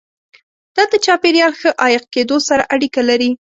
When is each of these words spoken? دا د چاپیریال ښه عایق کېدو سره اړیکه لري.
دا 0.75 0.83
د 0.91 0.93
چاپیریال 1.05 1.53
ښه 1.59 1.69
عایق 1.83 2.03
کېدو 2.13 2.37
سره 2.47 2.63
اړیکه 2.75 3.01
لري. 3.09 3.29